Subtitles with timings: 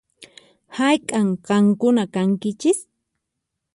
[0.77, 2.79] Hayk'an qankuna kankichis?